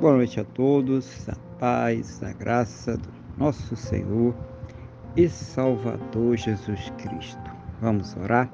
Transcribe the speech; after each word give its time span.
Boa 0.00 0.14
noite 0.14 0.38
a 0.38 0.44
todos, 0.44 1.28
a 1.28 1.34
paz, 1.58 2.22
a 2.22 2.32
graça 2.32 2.96
do 2.96 3.08
nosso 3.36 3.74
Senhor 3.74 4.32
e 5.16 5.28
Salvador 5.28 6.36
Jesus 6.36 6.92
Cristo. 6.98 7.50
Vamos 7.80 8.16
orar? 8.16 8.48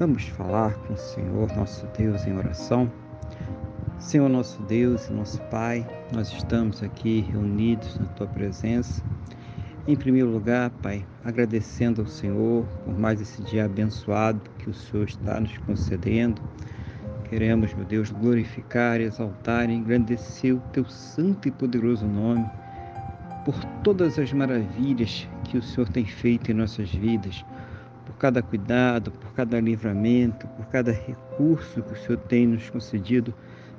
Vamos 0.00 0.24
falar 0.24 0.74
com 0.78 0.94
o 0.94 0.96
Senhor, 0.96 1.48
nosso 1.54 1.86
Deus, 1.96 2.26
em 2.26 2.36
oração. 2.36 2.90
Senhor, 4.00 4.28
nosso 4.28 4.60
Deus 4.62 5.06
e 5.06 5.12
nosso 5.12 5.40
Pai, 5.42 5.86
nós 6.12 6.32
estamos 6.32 6.82
aqui 6.82 7.20
reunidos 7.20 7.96
na 7.96 8.06
Tua 8.06 8.26
presença. 8.26 9.00
Em 9.86 9.94
primeiro 9.94 10.28
lugar, 10.28 10.70
Pai, 10.82 11.06
agradecendo 11.24 12.00
ao 12.00 12.08
Senhor 12.08 12.66
por 12.84 12.98
mais 12.98 13.20
esse 13.20 13.40
dia 13.42 13.66
abençoado 13.66 14.40
que 14.58 14.68
o 14.68 14.74
Senhor 14.74 15.04
está 15.04 15.38
nos 15.38 15.56
concedendo 15.58 16.42
Queremos, 17.28 17.74
meu 17.74 17.84
Deus, 17.84 18.10
glorificar, 18.10 19.02
exaltar 19.02 19.68
e 19.68 19.74
engrandecer 19.74 20.54
o 20.54 20.60
teu 20.72 20.86
santo 20.86 21.46
e 21.46 21.50
poderoso 21.50 22.06
nome 22.06 22.48
por 23.44 23.62
todas 23.84 24.18
as 24.18 24.32
maravilhas 24.32 25.28
que 25.44 25.58
o 25.58 25.62
Senhor 25.62 25.88
tem 25.90 26.06
feito 26.06 26.50
em 26.50 26.54
nossas 26.54 26.90
vidas, 26.90 27.44
por 28.06 28.16
cada 28.16 28.42
cuidado, 28.42 29.10
por 29.10 29.32
cada 29.34 29.60
livramento, 29.60 30.46
por 30.48 30.66
cada 30.66 30.90
recurso 30.90 31.82
que 31.82 31.92
o 31.92 31.96
Senhor 31.96 32.18
tem 32.28 32.46
nos 32.46 32.70
concedido. 32.70 33.34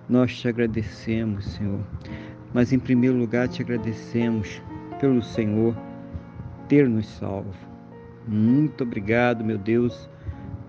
Nós 0.07 0.39
te 0.39 0.47
agradecemos, 0.47 1.45
Senhor. 1.45 1.79
Mas 2.53 2.71
em 2.71 2.77
primeiro 2.77 3.17
lugar 3.17 3.47
te 3.47 3.63
agradecemos 3.63 4.61
pelo 4.99 5.23
Senhor 5.23 5.75
ter 6.67 6.87
nos 6.87 7.07
salvo. 7.07 7.53
Muito 8.27 8.83
obrigado, 8.83 9.43
meu 9.43 9.57
Deus, 9.57 10.07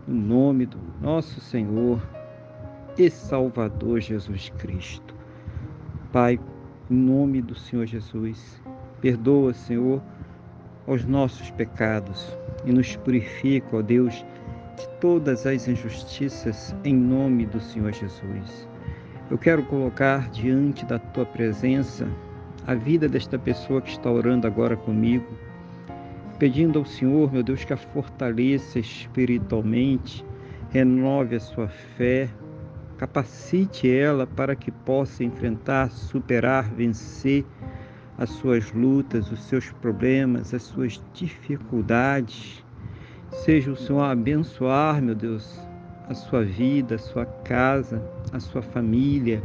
no 0.09 0.15
nome 0.15 0.65
do 0.65 0.79
nosso 1.01 1.41
Senhor 1.41 2.01
e 2.99 3.11
Salvador 3.11 4.01
Jesus 4.01 4.51
Cristo. 4.59 5.15
Pai, 6.13 6.39
em 6.91 6.95
nome 6.95 7.41
do 7.41 7.55
Senhor 7.55 7.87
Jesus, 7.87 8.61
perdoa, 9.01 9.53
Senhor, 9.53 10.03
os 10.87 11.05
nossos 11.05 11.51
pecados 11.51 12.37
e 12.65 12.73
nos 12.73 12.97
purifica, 12.97 13.77
ó 13.77 13.83
Deus, 13.83 14.25
de 14.77 14.89
todas 15.01 15.47
as 15.47 15.69
injustiças 15.69 16.75
em 16.85 16.95
nome 16.95 17.47
do 17.47 17.61
Senhor 17.61 17.93
Jesus. 17.93 18.69
Eu 19.31 19.39
quero 19.39 19.63
colocar 19.65 20.29
diante 20.31 20.85
da 20.85 20.99
tua 20.99 21.25
presença 21.25 22.09
a 22.67 22.75
vida 22.75 23.09
desta 23.09 23.39
pessoa 23.39 23.81
que 23.81 23.91
está 23.91 24.11
orando 24.11 24.47
agora 24.47 24.77
comigo, 24.77 25.27
pedindo 26.39 26.79
ao 26.79 26.85
Senhor, 26.85 27.33
meu 27.33 27.43
Deus, 27.43 27.65
que 27.65 27.73
a 27.73 27.77
fortaleça 27.77 28.79
espiritualmente, 28.79 30.25
renove 30.71 31.37
a 31.37 31.41
sua 31.41 31.69
fé, 31.69 32.29
Capacite 33.01 33.91
ela 33.91 34.27
para 34.27 34.55
que 34.55 34.71
possa 34.71 35.25
enfrentar, 35.25 35.91
superar, 35.91 36.65
vencer 36.69 37.47
as 38.19 38.29
suas 38.29 38.71
lutas, 38.73 39.33
os 39.33 39.43
seus 39.45 39.73
problemas, 39.73 40.53
as 40.53 40.65
suas 40.65 41.03
dificuldades. 41.15 42.63
Seja 43.31 43.71
o 43.71 43.77
Senhor 43.77 44.03
abençoar, 44.03 45.01
meu 45.01 45.15
Deus, 45.15 45.59
a 46.11 46.13
sua 46.13 46.45
vida, 46.45 46.97
a 46.97 46.99
sua 46.99 47.25
casa, 47.25 48.03
a 48.35 48.39
sua 48.39 48.61
família, 48.61 49.43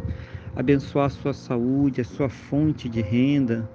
abençoar 0.53 1.05
a 1.05 1.09
sua 1.09 1.31
saúde, 1.31 2.01
a 2.01 2.03
sua 2.03 2.27
fonte 2.27 2.89
de 2.89 2.99
renda. 2.99 3.69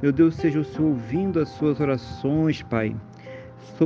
Meu 0.00 0.12
Deus, 0.12 0.36
seja 0.36 0.60
o 0.60 0.64
Senhor 0.64 0.90
ouvindo 0.90 1.40
as 1.40 1.48
suas 1.48 1.80
orações, 1.80 2.62
Pai 2.62 2.94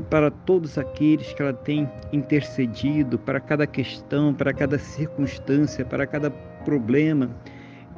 para 0.09 0.31
todos 0.31 0.79
aqueles 0.79 1.33
que 1.35 1.43
ela 1.43 1.53
tem 1.53 1.89
intercedido, 2.13 3.19
para 3.19 3.41
cada 3.41 3.67
questão, 3.67 4.33
para 4.33 4.53
cada 4.53 4.79
circunstância, 4.79 5.85
para 5.85 6.07
cada 6.07 6.31
problema. 6.31 7.31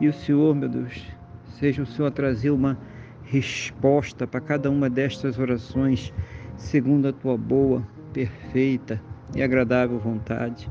E 0.00 0.08
o 0.08 0.12
Senhor, 0.12 0.54
meu 0.54 0.68
Deus, 0.68 1.02
seja 1.58 1.82
o 1.82 1.86
Senhor 1.86 2.08
a 2.08 2.10
trazer 2.10 2.50
uma 2.50 2.76
resposta 3.24 4.26
para 4.26 4.40
cada 4.40 4.70
uma 4.70 4.90
destas 4.90 5.38
orações, 5.38 6.12
segundo 6.56 7.08
a 7.08 7.12
tua 7.12 7.36
boa, 7.36 7.86
perfeita 8.12 9.00
e 9.34 9.42
agradável 9.42 9.98
vontade, 9.98 10.68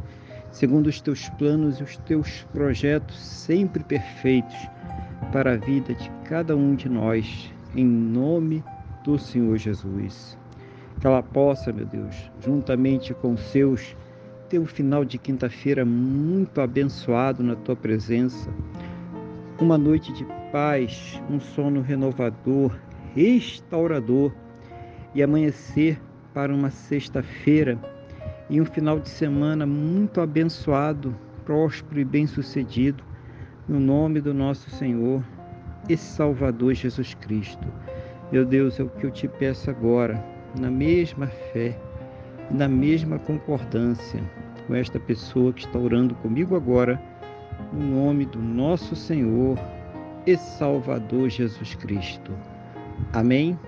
segundo 0.51 0.87
os 0.87 1.01
teus 1.01 1.29
planos 1.29 1.79
e 1.79 1.83
os 1.83 1.97
teus 1.97 2.43
projetos 2.51 3.17
sempre 3.17 3.83
perfeitos 3.83 4.55
para 5.31 5.53
a 5.53 5.57
vida 5.57 5.93
de 5.93 6.11
cada 6.25 6.55
um 6.55 6.75
de 6.75 6.89
nós, 6.89 7.51
em 7.75 7.85
nome 7.85 8.63
do 9.03 9.17
Senhor 9.17 9.57
Jesus 9.57 10.37
que 11.03 11.07
ela 11.07 11.21
possa, 11.21 11.73
meu 11.73 11.85
Deus, 11.85 12.31
juntamente 12.39 13.13
com 13.13 13.33
os 13.33 13.41
seus, 13.41 13.93
ter 14.47 14.57
um 14.57 14.65
final 14.65 15.03
de 15.03 15.17
quinta-feira 15.17 15.83
muito 15.83 16.61
abençoado 16.61 17.43
na 17.43 17.57
tua 17.57 17.75
presença, 17.75 18.49
uma 19.59 19.77
noite 19.77 20.13
de 20.13 20.25
paz, 20.49 21.21
um 21.29 21.41
sono 21.41 21.81
renovador, 21.81 22.73
restaurador. 23.13 24.31
E 25.13 25.21
amanhecer 25.21 26.01
para 26.33 26.53
uma 26.53 26.71
sexta-feira 26.71 27.77
e 28.49 28.61
um 28.61 28.65
final 28.65 28.97
de 28.97 29.09
semana 29.09 29.65
muito 29.65 30.21
abençoado, 30.21 31.13
próspero 31.43 31.99
e 31.99 32.05
bem-sucedido, 32.05 33.03
no 33.67 33.77
nome 33.77 34.21
do 34.21 34.33
nosso 34.33 34.69
Senhor 34.69 35.21
e 35.89 35.97
Salvador 35.97 36.73
Jesus 36.73 37.13
Cristo. 37.13 37.67
Meu 38.31 38.45
Deus, 38.45 38.79
é 38.79 38.83
o 38.83 38.89
que 38.89 39.05
eu 39.05 39.11
te 39.11 39.27
peço 39.27 39.69
agora 39.69 40.32
na 40.59 40.69
mesma 40.69 41.27
fé, 41.27 41.77
na 42.51 42.67
mesma 42.67 43.17
concordância 43.19 44.21
com 44.67 44.75
esta 44.75 44.99
pessoa 44.99 45.51
que 45.53 45.65
está 45.65 45.77
orando 45.77 46.15
comigo 46.15 46.55
agora, 46.55 47.01
no 47.71 48.05
nome 48.05 48.25
do 48.25 48.39
nosso 48.39 48.95
Senhor 48.95 49.57
e 50.25 50.37
Salvador 50.37 51.29
Jesus 51.29 51.75
Cristo. 51.75 52.31
Amém? 53.11 53.59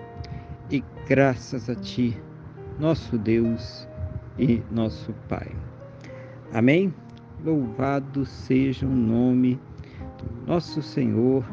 E 0.72 0.84
graças 1.08 1.70
a 1.70 1.76
Ti, 1.76 2.18
nosso 2.80 3.18
Deus 3.18 3.88
e 4.40 4.62
nosso 4.72 5.14
Pai. 5.28 5.52
Amém? 6.54 6.94
Louvado 7.44 8.26
seja 8.26 8.86
o 8.86 8.90
nome 8.90 9.60
do 10.18 10.48
nosso 10.48 10.82
Senhor 10.82 11.46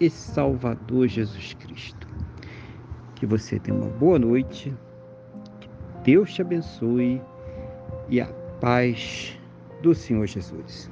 e 0.00 0.08
Salvador 0.08 1.08
Jesus 1.08 1.54
Cristo. 1.54 2.03
Que 3.14 3.26
você 3.26 3.58
tenha 3.58 3.76
uma 3.76 3.90
boa 3.90 4.18
noite. 4.18 4.74
Que 5.60 5.68
Deus 6.02 6.32
te 6.32 6.42
abençoe 6.42 7.20
e 8.08 8.20
a 8.20 8.26
paz 8.60 9.38
do 9.82 9.94
Senhor 9.94 10.26
Jesus. 10.26 10.90